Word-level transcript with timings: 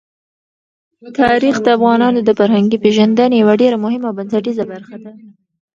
تاریخ 1.19 1.55
د 1.61 1.67
افغانانو 1.77 2.19
د 2.23 2.29
فرهنګي 2.39 2.77
پیژندنې 2.83 3.35
یوه 3.41 3.53
ډېره 3.61 3.77
مهمه 3.85 4.05
او 4.09 4.15
بنسټیزه 4.19 4.63
برخه 4.71 4.95
ده. 5.03 5.11